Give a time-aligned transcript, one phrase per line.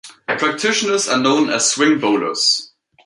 [0.27, 2.71] Practitioners are known as swing bowlers.